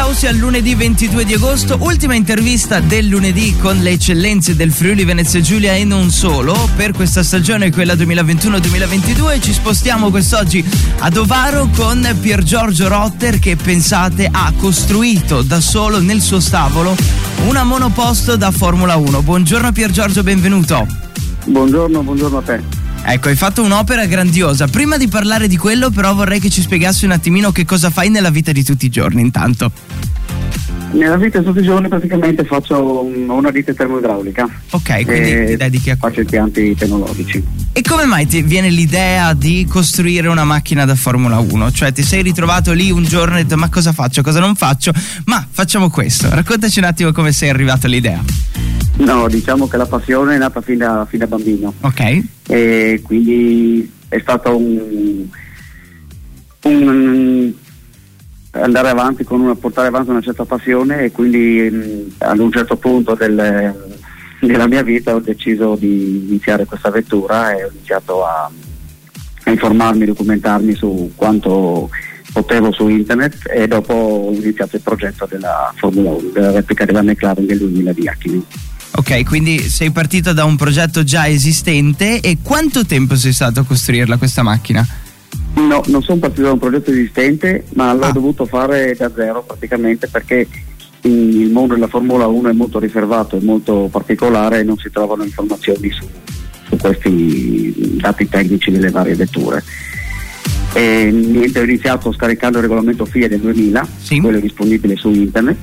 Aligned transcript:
applausi 0.00 0.26
al 0.26 0.36
lunedì 0.36 0.74
22 0.74 1.26
di 1.26 1.34
agosto, 1.34 1.76
ultima 1.80 2.14
intervista 2.14 2.80
del 2.80 3.06
lunedì 3.06 3.54
con 3.58 3.76
le 3.80 3.90
eccellenze 3.90 4.56
del 4.56 4.72
Friuli 4.72 5.04
Venezia 5.04 5.42
Giulia 5.42 5.74
e 5.74 5.84
non 5.84 6.10
solo. 6.10 6.56
Per 6.74 6.92
questa 6.92 7.22
stagione, 7.22 7.70
quella 7.70 7.92
2021-2022, 7.92 9.42
ci 9.42 9.52
spostiamo 9.52 10.08
quest'oggi 10.08 10.64
ad 11.00 11.18
Ovaro 11.18 11.68
con 11.76 12.16
Pier 12.18 12.42
Giorgio 12.42 12.88
Rotter 12.88 13.38
che 13.38 13.56
pensate 13.56 14.26
ha 14.32 14.50
costruito 14.56 15.42
da 15.42 15.60
solo 15.60 16.00
nel 16.00 16.22
suo 16.22 16.40
stavolo 16.40 16.96
una 17.46 17.62
monoposto 17.62 18.36
da 18.36 18.50
Formula 18.50 18.96
1. 18.96 19.20
Buongiorno 19.20 19.70
Pier 19.70 19.90
Giorgio, 19.90 20.22
benvenuto. 20.22 20.86
Buongiorno, 21.44 22.02
buongiorno 22.02 22.38
a 22.38 22.42
te. 22.42 22.79
Ecco, 23.02 23.28
hai 23.28 23.36
fatto 23.36 23.62
un'opera 23.62 24.06
grandiosa. 24.06 24.66
Prima 24.66 24.96
di 24.96 25.08
parlare 25.08 25.48
di 25.48 25.56
quello, 25.56 25.90
però, 25.90 26.14
vorrei 26.14 26.38
che 26.38 26.50
ci 26.50 26.60
spiegassi 26.60 27.04
un 27.04 27.12
attimino 27.12 27.50
che 27.50 27.64
cosa 27.64 27.90
fai 27.90 28.08
nella 28.08 28.30
vita 28.30 28.52
di 28.52 28.62
tutti 28.62 28.86
i 28.86 28.88
giorni, 28.88 29.20
intanto. 29.20 29.72
Nella 30.92 31.16
vita 31.16 31.38
di 31.38 31.44
tutti 31.44 31.60
i 31.60 31.62
giorni 31.62 31.88
praticamente 31.88 32.44
faccio 32.44 33.04
una 33.04 33.50
ditta 33.52 33.72
termoidraulica. 33.72 34.48
Ok, 34.70 35.04
quindi 35.04 35.46
ti 35.46 35.56
dedichi 35.56 35.90
a 35.90 35.96
Faccio 35.96 36.20
impianti 36.20 36.74
tecnologici. 36.74 37.42
E 37.72 37.80
come 37.82 38.06
mai 38.06 38.26
ti 38.26 38.42
viene 38.42 38.70
l'idea 38.70 39.32
di 39.32 39.66
costruire 39.68 40.26
una 40.26 40.42
macchina 40.42 40.84
da 40.84 40.96
Formula 40.96 41.38
1? 41.38 41.70
Cioè 41.70 41.92
ti 41.92 42.02
sei 42.02 42.22
ritrovato 42.22 42.72
lì 42.72 42.90
un 42.90 43.04
giorno 43.04 43.34
e 43.34 43.38
hai 43.38 43.42
detto 43.44 43.56
ma 43.56 43.68
cosa 43.68 43.92
faccio, 43.92 44.22
cosa 44.22 44.40
non 44.40 44.56
faccio? 44.56 44.92
Ma 45.26 45.46
facciamo 45.48 45.90
questo. 45.90 46.28
Raccontaci 46.28 46.80
un 46.80 46.86
attimo 46.86 47.12
come 47.12 47.30
sei 47.30 47.50
arrivato 47.50 47.86
all'idea. 47.86 48.20
No, 49.00 49.28
diciamo 49.28 49.66
che 49.66 49.76
la 49.76 49.86
passione 49.86 50.34
è 50.34 50.38
nata 50.38 50.60
fin 50.60 50.78
da, 50.78 51.06
fin 51.08 51.20
da 51.20 51.26
bambino. 51.26 51.72
Ok. 51.80 52.22
E 52.48 53.00
quindi 53.02 53.90
è 54.08 54.18
stato 54.20 54.56
un, 54.56 55.26
un 56.62 57.52
andare 58.52 58.88
avanti 58.88 59.24
con 59.24 59.40
una, 59.40 59.54
portare 59.54 59.88
avanti 59.88 60.10
una 60.10 60.20
certa 60.20 60.44
passione 60.44 61.04
e 61.04 61.12
quindi 61.12 61.70
mh, 61.70 62.14
ad 62.18 62.38
un 62.38 62.50
certo 62.52 62.76
punto 62.76 63.14
del, 63.14 63.74
della 64.40 64.66
mia 64.66 64.82
vita 64.82 65.14
ho 65.14 65.20
deciso 65.20 65.76
di 65.76 66.26
iniziare 66.28 66.64
questa 66.64 66.88
avventura 66.88 67.56
e 67.56 67.64
ho 67.64 67.70
iniziato 67.70 68.24
a, 68.26 68.50
a 69.44 69.50
informarmi, 69.50 70.04
documentarmi 70.04 70.74
su 70.74 71.12
quanto 71.14 71.88
potevo 72.32 72.72
su 72.72 72.88
internet 72.88 73.48
e 73.48 73.66
dopo 73.66 73.92
ho 73.92 74.32
iniziato 74.32 74.76
il 74.76 74.82
progetto 74.82 75.26
della 75.26 75.72
Formula 75.76 76.10
1, 76.10 76.30
della 76.32 76.50
replica 76.52 76.84
della 76.84 77.02
McLaren 77.02 77.46
del 77.46 77.58
2000 77.58 77.92
di 77.92 78.08
Hackney. 78.08 78.44
Ok, 78.92 79.24
quindi 79.24 79.58
sei 79.60 79.90
partito 79.92 80.32
da 80.32 80.44
un 80.44 80.56
progetto 80.56 81.04
già 81.04 81.28
esistente 81.28 82.20
e 82.20 82.38
quanto 82.42 82.84
tempo 82.84 83.14
sei 83.16 83.32
stato 83.32 83.60
a 83.60 83.64
costruirla 83.64 84.16
questa 84.16 84.42
macchina? 84.42 84.86
No, 85.54 85.82
non 85.86 86.02
sono 86.02 86.18
partito 86.18 86.42
da 86.46 86.52
un 86.52 86.58
progetto 86.58 86.90
esistente, 86.90 87.64
ma 87.74 87.92
l'ho 87.94 88.06
Ah. 88.06 88.12
dovuto 88.12 88.46
fare 88.46 88.94
da 88.98 89.10
zero 89.14 89.42
praticamente 89.46 90.08
perché 90.08 90.46
il 91.02 91.50
mondo 91.50 91.74
della 91.74 91.86
Formula 91.88 92.26
1 92.26 92.50
è 92.50 92.52
molto 92.52 92.78
riservato, 92.78 93.36
è 93.36 93.40
molto 93.40 93.88
particolare 93.90 94.60
e 94.60 94.64
non 94.64 94.76
si 94.76 94.90
trovano 94.90 95.24
informazioni 95.24 95.90
su, 95.90 96.06
su 96.68 96.76
questi 96.76 97.96
dati 98.00 98.28
tecnici 98.28 98.70
delle 98.70 98.90
varie 98.90 99.14
vetture. 99.14 99.62
E 100.72 101.10
niente, 101.10 101.58
ho 101.60 101.64
iniziato 101.64 102.12
scaricando 102.12 102.58
il 102.58 102.64
regolamento 102.64 103.04
FIA 103.04 103.28
del 103.28 103.40
2000, 103.40 103.86
Sì. 104.02 104.18
quello 104.20 104.38
è 104.38 104.40
disponibile 104.40 104.96
su 104.96 105.10
internet. 105.10 105.56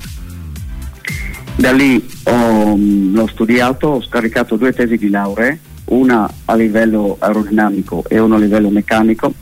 Da 1.67 1.73
lì 1.73 2.01
ho, 2.23 2.77
mh, 2.77 3.13
l'ho 3.13 3.27
studiato, 3.27 3.87
ho 3.87 4.01
scaricato 4.01 4.55
due 4.55 4.71
tesi 4.71 4.95
di 4.95 5.09
lauree, 5.09 5.59
una 5.87 6.31
a 6.45 6.55
livello 6.55 7.17
aerodinamico 7.19 8.05
e 8.07 8.19
una 8.19 8.37
a 8.37 8.39
livello 8.39 8.69
meccanico 8.69 9.33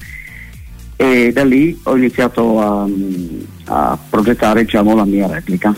e 0.96 1.32
da 1.32 1.44
lì 1.44 1.80
ho 1.84 1.96
iniziato 1.96 2.60
a, 2.60 2.88
mh, 2.88 3.46
a 3.66 4.00
progettare 4.10 4.64
diciamo, 4.64 4.96
la 4.96 5.06
mia 5.06 5.28
replica. 5.28 5.72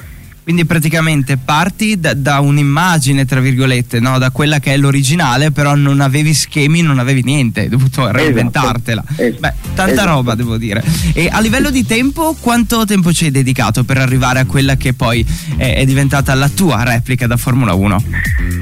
Quindi 0.47 0.63
praticamente 0.63 1.35
parti 1.35 1.99
da, 1.99 2.13
da 2.13 2.39
un'immagine, 2.39 3.25
tra 3.25 3.41
virgolette, 3.41 3.99
no? 3.99 4.17
da 4.17 4.29
quella 4.31 4.59
che 4.59 4.71
è 4.71 4.77
l'originale, 4.77 5.51
però 5.51 5.75
non 5.75 5.99
avevi 5.99 6.33
schemi, 6.33 6.81
non 6.81 6.99
avevi 6.99 7.21
niente, 7.21 7.59
hai 7.59 7.67
dovuto 7.67 8.09
reinventartela. 8.09 9.03
Esatto. 9.17 9.39
Beh, 9.41 9.53
tanta 9.75 9.91
Esatto. 9.91 10.07
roba 10.07 10.35
devo 10.35 10.55
dire. 10.55 10.81
E 11.11 11.27
a 11.29 11.41
livello 11.41 11.69
di 11.69 11.85
tempo, 11.85 12.33
quanto 12.39 12.85
tempo 12.85 13.11
ci 13.11 13.25
hai 13.25 13.31
dedicato 13.31 13.83
per 13.83 13.97
arrivare 13.97 14.39
a 14.39 14.45
quella 14.45 14.77
che 14.77 14.93
poi 14.93 15.25
è, 15.57 15.75
è 15.79 15.85
diventata 15.85 16.33
la 16.33 16.47
tua 16.47 16.81
replica 16.83 17.27
da 17.27 17.35
Formula 17.35 17.73
1? 17.73 18.03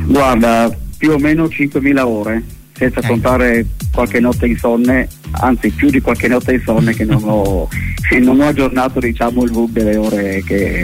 Guarda, 0.08 0.76
più 0.98 1.12
o 1.12 1.20
meno 1.20 1.44
5.000 1.44 2.00
ore, 2.00 2.44
senza 2.76 3.02
Ok. 3.02 3.06
contare 3.06 3.64
qualche 3.92 4.20
notte 4.20 4.48
insonne, 4.48 5.08
anzi 5.34 5.70
più 5.70 5.92
di 5.92 6.02
qualche 6.02 6.28
notte 6.30 6.54
insonne 6.56 6.96
che 6.96 7.06
non 7.06 7.22
ho, 7.26 7.70
non 8.24 8.42
ho 8.42 8.48
aggiornato 8.48 9.00
diciamo, 9.00 9.44
il 9.44 9.52
book 9.52 9.70
delle 9.70 9.98
ore 9.98 10.42
che 10.44 10.84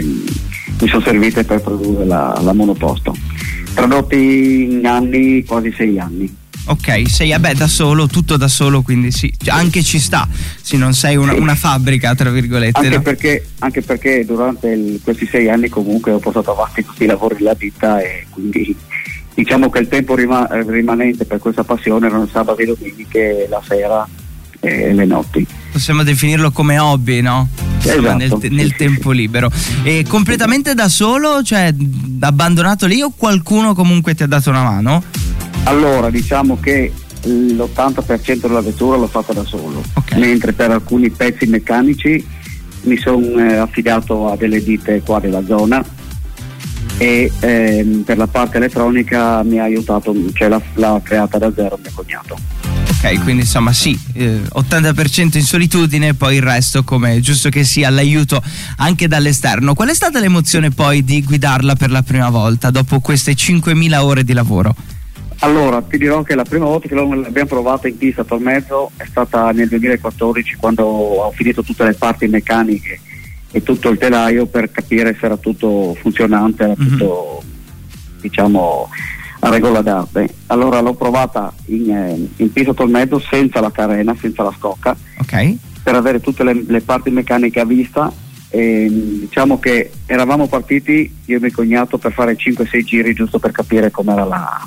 mi 0.82 0.88
sono 0.88 1.02
servite 1.02 1.44
per 1.44 1.60
produrre 1.60 2.04
la, 2.04 2.36
la 2.42 2.52
monoposto. 2.52 3.14
Tradotti 3.72 4.64
in 4.64 4.84
anni, 4.84 5.44
quasi 5.44 5.72
sei 5.76 5.98
anni. 5.98 6.36
Ok, 6.64 7.08
sei 7.08 7.30
vabbè 7.30 7.54
da 7.54 7.66
solo, 7.66 8.06
tutto 8.06 8.36
da 8.36 8.46
solo, 8.48 8.82
quindi 8.82 9.10
sì, 9.10 9.32
cioè, 9.36 9.54
anche 9.54 9.82
ci 9.82 9.98
sta, 9.98 10.28
se 10.60 10.76
non 10.76 10.92
sei 10.92 11.16
una, 11.16 11.34
una 11.34 11.54
fabbrica, 11.56 12.14
tra 12.14 12.30
virgolette. 12.30 12.78
Anche, 12.78 12.96
no? 12.96 13.02
perché, 13.02 13.46
anche 13.60 13.82
perché 13.82 14.24
durante 14.24 14.68
il- 14.68 15.00
questi 15.02 15.26
sei 15.26 15.48
anni 15.48 15.68
comunque 15.68 16.12
ho 16.12 16.18
portato 16.18 16.52
avanti 16.52 16.84
tutti 16.84 17.02
i 17.04 17.06
lavori 17.06 17.36
della 17.38 17.54
ditta 17.54 18.00
e 18.00 18.26
quindi 18.30 18.76
diciamo 19.34 19.70
che 19.70 19.78
il 19.80 19.88
tempo 19.88 20.14
rima- 20.14 20.48
eh, 20.50 20.62
rimanente 20.68 21.24
per 21.24 21.38
questa 21.38 21.64
passione 21.64 22.06
erano 22.06 22.28
sabati 22.30 22.62
e 22.62 22.66
domeniche, 22.66 23.46
la 23.48 23.62
sera 23.66 24.06
e 24.60 24.92
le 24.92 25.04
notti. 25.04 25.44
Possiamo 25.72 26.04
definirlo 26.04 26.52
come 26.52 26.78
hobby, 26.78 27.22
no? 27.22 27.48
Insomma, 27.82 28.22
Esatto, 28.22 28.38
nel, 28.42 28.52
nel 28.52 28.76
tempo 28.76 29.10
libero. 29.10 29.50
E 29.82 30.04
completamente 30.08 30.74
da 30.74 30.88
solo, 30.88 31.42
cioè 31.42 31.74
abbandonato 32.20 32.86
lì 32.86 33.00
o 33.02 33.12
qualcuno 33.16 33.74
comunque 33.74 34.14
ti 34.14 34.22
ha 34.22 34.26
dato 34.26 34.50
una 34.50 34.62
mano? 34.62 35.02
Allora 35.64 36.10
diciamo 36.10 36.58
che 36.60 36.92
l'80% 37.24 38.40
della 38.40 38.60
vettura 38.60 38.96
l'ho 38.96 39.06
fatta 39.06 39.32
da 39.32 39.44
solo, 39.44 39.82
Ok. 39.94 40.14
mentre 40.16 40.52
per 40.52 40.70
alcuni 40.70 41.10
pezzi 41.10 41.46
meccanici 41.46 42.24
mi 42.82 42.96
sono 42.96 43.60
affidato 43.60 44.28
a 44.28 44.36
delle 44.36 44.60
ditte 44.62 45.02
qua 45.04 45.20
della 45.20 45.44
zona 45.44 45.84
e 46.98 47.30
ehm, 47.40 48.02
per 48.02 48.16
la 48.16 48.26
parte 48.26 48.56
elettronica 48.56 49.42
mi 49.44 49.58
ha 49.60 49.64
aiutato, 49.64 50.14
cioè 50.32 50.48
l'ha, 50.48 50.60
l'ha 50.74 51.00
creata 51.02 51.38
da 51.38 51.52
zero 51.54 51.78
mio 51.80 51.90
cognato. 51.94 52.36
Ok, 53.04 53.22
quindi 53.24 53.42
insomma 53.42 53.72
sì, 53.72 53.98
eh, 54.14 54.42
80% 54.54 55.36
in 55.36 55.42
solitudine, 55.42 56.14
poi 56.14 56.36
il 56.36 56.42
resto 56.42 56.84
come 56.84 57.18
giusto 57.18 57.48
che 57.48 57.64
sia 57.64 57.90
l'aiuto 57.90 58.40
anche 58.76 59.08
dall'esterno. 59.08 59.74
Qual 59.74 59.88
è 59.88 59.94
stata 59.94 60.20
l'emozione 60.20 60.70
poi 60.70 61.02
di 61.02 61.20
guidarla 61.24 61.74
per 61.74 61.90
la 61.90 62.02
prima 62.02 62.30
volta 62.30 62.70
dopo 62.70 63.00
queste 63.00 63.32
5.000 63.32 63.98
ore 64.00 64.22
di 64.22 64.32
lavoro? 64.32 64.76
Allora, 65.40 65.82
ti 65.82 65.98
dirò 65.98 66.22
che 66.22 66.36
la 66.36 66.44
prima 66.44 66.66
volta 66.66 66.86
che 66.86 66.94
l'abbiamo 66.94 67.48
provata 67.48 67.88
in 67.88 67.96
pista 67.98 68.22
per 68.22 68.38
mezzo 68.38 68.92
è 68.96 69.04
stata 69.08 69.50
nel 69.50 69.66
2014 69.66 70.54
quando 70.54 70.84
ho 70.84 71.32
finito 71.32 71.64
tutte 71.64 71.82
le 71.82 71.94
parti 71.94 72.28
meccaniche 72.28 73.00
e 73.50 73.62
tutto 73.64 73.88
il 73.88 73.98
telaio 73.98 74.46
per 74.46 74.70
capire 74.70 75.16
se 75.18 75.26
era 75.26 75.36
tutto 75.36 75.96
funzionante, 76.00 76.62
era 76.62 76.74
Mhm. 76.76 76.88
tutto 76.88 77.42
diciamo 78.20 78.88
a 79.44 79.48
regola 79.50 79.82
d'arte. 79.82 80.28
Allora 80.46 80.80
l'ho 80.80 80.94
provata 80.94 81.52
in, 81.66 81.90
eh, 81.90 82.28
in 82.36 82.52
pista 82.52 82.72
per 82.74 82.86
mezzo 82.86 83.18
senza 83.18 83.60
la 83.60 83.70
carena, 83.72 84.14
senza 84.18 84.42
la 84.42 84.54
scocca, 84.56 84.96
Ok? 85.18 85.56
per 85.82 85.94
avere 85.96 86.20
tutte 86.20 86.44
le, 86.44 86.62
le 86.66 86.80
parti 86.80 87.10
meccaniche 87.10 87.58
a 87.58 87.64
vista 87.64 88.12
e 88.50 88.88
diciamo 89.20 89.58
che 89.58 89.90
eravamo 90.06 90.46
partiti 90.46 91.12
io 91.24 91.36
e 91.38 91.40
mio 91.40 91.50
cognato 91.52 91.98
per 91.98 92.12
fare 92.12 92.36
5-6 92.36 92.84
giri 92.84 93.14
giusto 93.14 93.38
per 93.40 93.50
capire 93.50 93.90
la, 93.92 94.62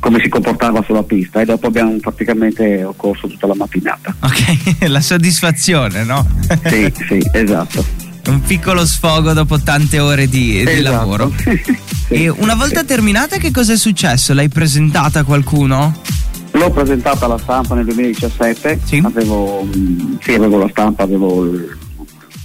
come 0.00 0.20
si 0.20 0.28
comportava 0.28 0.82
sulla 0.82 1.02
pista 1.04 1.40
e 1.40 1.44
dopo 1.44 1.66
abbiamo 1.68 1.94
praticamente 2.00 2.88
corso 2.96 3.28
tutta 3.28 3.46
la 3.46 3.54
mattinata. 3.54 4.16
Ok, 4.20 4.88
la 4.88 5.00
soddisfazione, 5.00 6.02
no? 6.04 6.26
Sì, 6.64 6.92
sì, 7.06 7.20
esatto. 7.32 8.07
Un 8.28 8.42
piccolo 8.42 8.84
sfogo 8.84 9.32
dopo 9.32 9.58
tante 9.60 9.98
ore 9.98 10.28
di, 10.28 10.50
di 10.64 10.70
Esatto. 10.70 10.82
lavoro. 10.96 11.32
E 12.10 12.30
una 12.30 12.54
volta 12.54 12.84
terminata 12.84 13.36
che 13.36 13.50
cosa 13.50 13.74
è 13.74 13.76
successo? 13.76 14.32
L'hai 14.32 14.48
presentata 14.48 15.18
a 15.20 15.24
qualcuno? 15.24 15.94
L'ho 16.52 16.70
presentata 16.70 17.26
alla 17.26 17.36
stampa 17.36 17.74
nel 17.74 17.84
2017, 17.84 18.80
Sì. 18.82 19.02
avevo, 19.04 19.62
mm, 19.76 20.14
sì, 20.22 20.32
avevo 20.32 20.56
la 20.56 20.68
stampa, 20.70 21.02
avevo 21.02 21.44
il 21.44 21.76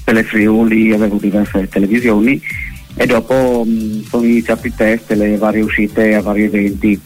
Telefriuli, 0.04 0.92
avevo 0.92 1.16
diverse 1.16 1.70
televisioni 1.70 2.42
e 2.96 3.06
dopo 3.06 3.64
mh, 3.66 4.04
sono 4.10 4.26
iniziati 4.26 4.68
i 4.68 4.74
test, 4.76 5.10
le 5.14 5.38
varie 5.38 5.62
uscite 5.62 6.14
a 6.14 6.22
vari 6.22 6.44
eventi. 6.44 7.00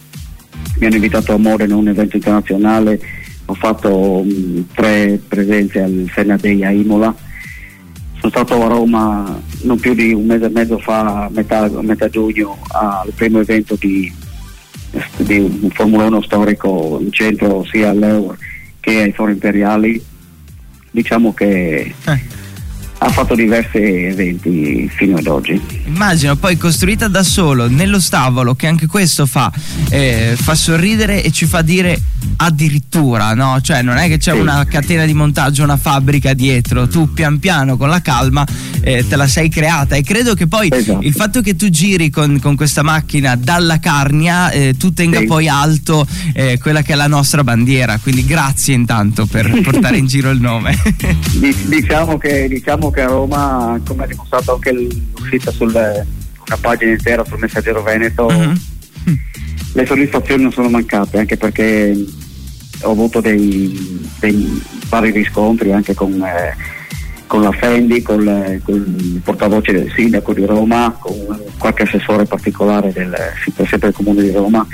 Mi 0.79 0.85
hanno 0.88 0.95
invitato 0.95 1.33
a 1.33 1.38
Modena 1.38 1.75
a 1.75 1.77
un 1.77 1.89
evento 1.89 2.15
internazionale, 2.15 3.00
ho 3.45 3.53
fatto 3.53 4.24
mh, 4.25 4.65
tre 4.74 5.21
presenze 5.27 5.79
al 5.79 6.09
Senna 6.12 6.38
Day 6.38 6.63
a 6.63 6.71
Imola. 6.71 7.15
Sono 8.29 8.45
stato 8.45 8.65
a 8.65 8.68
Roma 8.68 9.41
non 9.62 9.79
più 9.79 9.94
di 9.94 10.12
un 10.12 10.25
mese 10.25 10.45
e 10.47 10.50
mezzo 10.50 10.77
fa, 10.79 11.24
a 11.25 11.29
metà, 11.31 11.69
metà 11.81 12.09
giugno, 12.09 12.57
al 12.74 13.09
primo 13.15 13.39
evento 13.39 13.77
di, 13.79 14.12
di 15.15 15.38
un 15.38 15.69
Formula 15.74 16.07
1 16.07 16.21
storico 16.24 17.00
in 17.01 17.09
centro 17.13 17.65
sia 17.71 17.91
all'Eur 17.91 18.38
che 18.81 19.01
ai 19.03 19.13
Fori 19.13 19.31
Imperiali. 19.31 20.03
Diciamo 20.91 21.33
che 21.33 21.94
Eh. 22.03 22.21
ha 22.97 23.09
fatto 23.09 23.33
diversi 23.33 23.77
eventi 23.77 24.89
fino 24.94 25.18
ad 25.19 25.27
oggi. 25.27 25.62
Immagino, 25.85 26.35
poi 26.35 26.57
costruita 26.57 27.07
da 27.07 27.24
solo, 27.24 27.69
nello 27.69 28.00
stavolo, 28.01 28.56
che 28.56 28.68
anche 28.68 28.88
questo 28.88 29.25
fa, 29.25 29.50
eh, 29.89 30.33
fa 30.35 30.53
sorridere 30.53 31.24
e 31.24 31.31
ci 31.31 31.45
fa 31.45 31.62
dire 31.62 31.97
addirittura, 32.38 33.34
no? 33.34 33.60
Cioè 33.62 33.81
non 33.81 33.98
è 33.98 34.07
che 34.07 34.18
c'è 34.18 34.31
una 34.31 34.66
catena 34.66 35.06
di 35.06 35.13
montaggio, 35.13 35.63
una 35.63 35.78
fabbrica 35.78 36.34
dietro, 36.34 36.88
tu 36.88 37.12
pian 37.13 37.39
piano 37.39 37.78
con 37.78 37.89
la 37.89 38.01
calma 38.01 38.45
eh, 38.81 39.06
te 39.07 39.16
la 39.16 39.28
sei 39.28 39.50
creata 39.50 39.95
e 39.95 40.04
credo 40.04 40.34
che 40.34 40.48
poi 40.48 40.69
esatto. 40.72 41.00
il 41.01 41.13
fatto 41.13 41.42
che 41.42 41.56
tu 41.56 41.69
giri 41.69 42.10
con, 42.10 42.39
con 42.39 42.56
questa 42.56 42.84
macchina 42.84 43.36
dalla 43.36 43.80
Carnia, 43.80 44.51
eh, 44.51 44.75
tu 44.78 44.94
tenga 44.94 45.19
sì. 45.19 45.25
poi 45.25 45.48
alto 45.48 46.07
eh, 46.34 46.57
quella 46.60 46.81
che 46.81 46.94
è 46.94 46.95
la 46.95 47.07
nostra 47.07 47.44
bandiera, 47.44 47.98
quindi 47.98 48.25
grazie 48.25 48.74
intanto 48.74 49.25
per 49.25 49.50
portare 49.62 49.98
in 49.98 50.06
giro 50.06 50.30
il 50.30 50.39
nome. 50.39 50.75
diciamo, 51.66 52.18
che, 52.18 52.48
diciamo 52.48 52.89
che 52.92 53.01
a 53.01 53.07
Roma, 53.07 53.80
come 53.86 54.04
ha 54.04 54.07
dimostrato 54.07 54.54
anche 54.54 54.72
l'uscita 54.72 55.51
su 55.51 55.63
una 55.63 56.57
pagina 56.62 56.92
intera 56.92 57.25
sul 57.25 57.39
Messaggero 57.39 57.84
Veneto, 57.84 58.25
uh-huh. 58.25 58.54
le 59.74 59.86
soddisfazioni 59.86 60.44
non 60.44 60.51
sono 60.51 60.69
mancate, 60.69 61.19
anche 61.19 61.36
perché 61.36 61.94
ho 62.81 62.91
avuto 62.91 63.21
dei, 63.21 64.09
dei 64.19 64.62
vari 64.89 65.12
riscontri 65.12 65.71
anche 65.71 65.94
con, 65.94 66.13
eh, 66.21 66.56
con 67.27 67.41
la 67.41 67.51
Fendi, 67.51 68.01
con, 68.01 68.24
con, 68.63 68.75
il 68.75 69.21
portavoce 69.24 69.71
del 69.71 69.91
sindaco 69.95 70.33
di 70.33 70.45
Roma, 70.45 70.95
con 71.00 71.15
qualche 71.57 71.83
assessore 71.83 72.25
particolare 72.25 72.91
del, 72.91 73.15
sempre 73.44 73.79
del 73.79 73.94
comune 73.94 74.21
di 74.21 74.31
Roma 74.31 74.68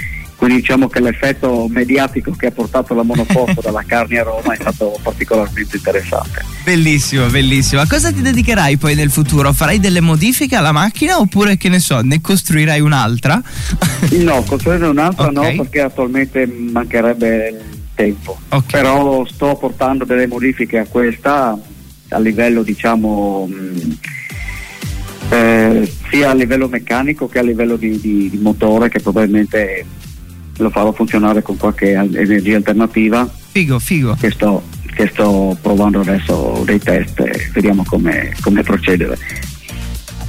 quindi 0.44 0.60
diciamo 0.60 0.90
che 0.90 1.00
l'effetto 1.00 1.68
mediatico 1.70 2.32
che 2.32 2.48
ha 2.48 2.52
portato 2.52 2.94
la 2.94 3.04
monoposto 3.04 3.62
dalla 3.64 3.84
carne 3.86 4.20
a 4.20 4.24
Roma 4.24 4.52
è 4.54 4.58
stato 4.60 5.00
particolarmente 5.02 5.78
interessante. 5.78 6.44
Bellissimo, 6.66 7.28
bellissimo. 7.28 7.80
A 7.80 7.88
cosa 7.88 8.12
ti 8.12 8.22
dedicherai 8.22 8.76
poi 8.76 8.94
nel 8.94 9.10
futuro? 9.10 9.54
Farai 9.54 9.80
delle 9.80 10.02
modifiche 10.02 10.58
alla 10.58 10.74
macchina 10.74 11.18
oppure 11.18 11.56
che 11.56 11.70
ne 11.70 11.80
so, 11.80 12.02
ne 12.02 12.20
costruirai 12.20 12.82
un'altra? 12.82 13.42
no, 14.20 14.44
costruire 14.44 14.86
un'altra 14.86 15.28
okay. 15.28 15.56
no 15.56 15.64
perché 15.64 15.80
attualmente 15.80 16.46
mancherebbe 16.46 17.73
tempo. 17.94 18.38
Okay. 18.50 18.82
Però 18.82 19.26
sto 19.26 19.56
portando 19.56 20.06
delle 20.06 20.28
modifiche 20.28 20.80
a 20.80 20.86
questa 20.86 21.58
a 22.10 22.20
livello 22.20 22.62
diciamo 22.62 23.48
mh, 23.48 23.98
eh, 25.30 25.92
sia 26.10 26.30
a 26.30 26.34
livello 26.34 26.68
meccanico 26.68 27.28
che 27.28 27.40
a 27.40 27.44
livello 27.44 27.76
di, 27.76 28.00
di, 28.00 28.30
di 28.30 28.38
motore 28.38 28.90
che 28.90 29.00
probabilmente 29.00 29.86
lo 30.58 30.70
farò 30.70 30.92
funzionare 30.92 31.42
con 31.42 31.58
qualche 31.58 31.94
energia 31.94 32.58
alternativa. 32.58 33.28
Figo, 33.52 33.80
figo. 33.80 34.16
Che 34.20 34.30
sto, 34.30 34.62
che 34.94 35.08
sto 35.08 35.58
provando 35.60 36.02
adesso 36.02 36.62
dei 36.66 36.80
test 36.80 37.20
e 37.20 37.50
vediamo 37.52 37.84
come, 37.88 38.36
come 38.42 38.62
procedere 38.62 39.18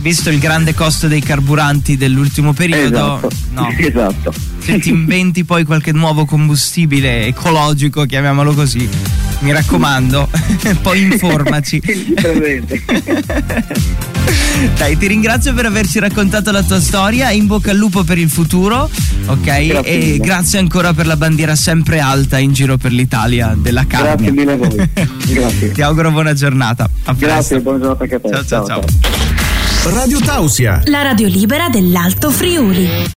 visto 0.05 0.29
il 0.29 0.39
grande 0.39 0.75
costo 0.75 1.09
dei 1.09 1.23
carburanti 1.23 1.97
dell'ultimo 1.97 2.53
periodo, 2.53 3.17
esatto. 3.17 3.29
No. 3.53 3.69
esatto. 3.81 4.35
Se 4.65 4.79
ti 4.79 4.89
inventi 4.89 5.45
poi 5.45 5.65
qualche 5.65 5.93
nuovo 5.93 6.25
combustibile 6.25 7.27
ecologico, 7.27 8.07
chiamiamolo 8.07 8.55
così, 8.55 8.89
mi 9.41 9.53
raccomando, 9.53 10.31
poi 10.81 11.03
informaci. 11.03 11.83
Dai, 14.77 14.97
ti 14.97 15.07
ringrazio 15.07 15.53
per 15.53 15.67
averci 15.67 15.99
raccontato 15.99 16.51
la 16.51 16.63
tua 16.63 16.81
storia, 16.81 17.31
in 17.31 17.47
bocca 17.47 17.73
al 17.73 17.77
lupo 17.77 18.05
per 18.05 18.17
il 18.17 18.31
futuro, 18.31 18.89
ok? 19.27 19.43
Grazie 19.43 19.83
e 19.85 19.99
mille. 19.99 20.17
grazie 20.19 20.59
ancora 20.61 20.95
per 20.95 21.07
la 21.07 21.17
bandiera 21.17 21.55
sempre 21.55 22.01
alta 22.01 22.39
in 22.39 22.55
giro 22.55 22.79
per 22.79 22.93
l'Italia 22.93 23.55
della 23.55 23.85
carne. 23.87 24.15
Grazie 24.15 24.33
mille 24.33 24.53
a 24.53 24.57
voi. 24.57 24.89
Grazie. 25.35 25.73
Ti 25.73 25.83
auguro 25.83 26.11
buona 26.11 26.33
giornata. 26.33 26.89
A 27.05 27.13
Grazie, 27.13 27.61
buona 27.61 27.81
giornata 27.81 28.05
anche 28.05 28.15
a 28.15 28.21
te. 28.21 28.29
ciao. 28.31 28.45
ciao. 28.45 28.67
ciao. 28.67 28.81
ciao. 28.81 29.93
Radio 29.93 30.19
Tausia, 30.21 30.81
la 30.87 31.03
radio 31.03 31.29
libera 31.29 31.69
dell'Alto 31.69 32.31
Friuli. 32.31 33.13